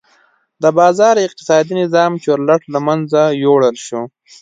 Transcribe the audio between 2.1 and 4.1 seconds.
چورلټ له منځه یووړل شو.